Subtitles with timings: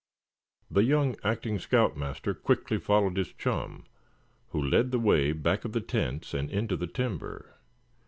[0.71, 3.85] The young acting scout master quickly followed his chum,
[4.49, 7.53] who led the way back of the tents and into the timber.